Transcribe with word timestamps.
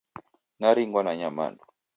Naringwa 0.59 1.01
ni 1.03 1.13
nyamandu. 1.19 1.63